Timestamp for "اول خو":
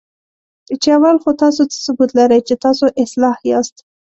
0.97-1.29